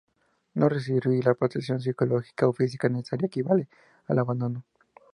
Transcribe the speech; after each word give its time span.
No 0.55 0.67
recibir 0.67 1.05
la 1.23 1.35
protección 1.35 1.79
psicológica 1.79 2.47
o 2.47 2.53
física 2.53 2.89
necesaria 2.89 3.27
equivale 3.27 3.67
al 4.07 4.17
abandono. 4.17 4.63